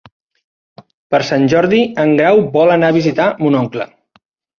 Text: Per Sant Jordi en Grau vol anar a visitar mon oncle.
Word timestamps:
Per 1.15 1.19
Sant 1.27 1.43
Jordi 1.53 1.81
en 2.03 2.13
Grau 2.21 2.41
vol 2.55 2.73
anar 2.77 2.89
a 2.95 2.97
visitar 2.97 3.29
mon 3.45 3.59
oncle. 3.61 3.87